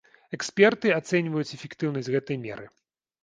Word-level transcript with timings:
Эксперты 0.37 0.93
ацэньваюць 0.99 1.55
эфектыўнасць 1.59 2.11
гэтай 2.15 2.41
меры. 2.49 2.65